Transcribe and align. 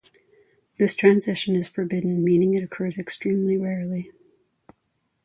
This 0.79 0.95
transition 0.95 1.55
is 1.55 1.67
forbidden, 1.67 2.23
meaning 2.23 2.55
it 2.55 2.63
occurs 2.63 2.97
extremely 2.97 3.55
rarely. 3.55 4.11